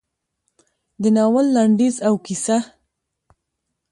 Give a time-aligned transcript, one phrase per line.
[1.01, 2.57] د ناول لنډیز او کیسه: